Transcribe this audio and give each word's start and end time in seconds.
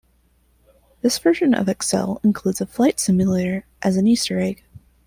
This 1.03 1.19
version 1.19 1.53
of 1.53 1.69
Excel 1.69 2.19
includes 2.23 2.59
a 2.59 2.65
flight 2.65 2.99
simulator 2.99 3.65
as 3.83 3.97
an 3.97 4.07
Easter 4.07 4.39
Egg. 4.39 4.63